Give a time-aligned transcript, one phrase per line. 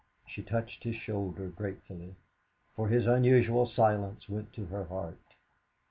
[0.27, 2.15] She touched his shoulder gratefully,
[2.75, 5.35] for his unusual silence went to her heart.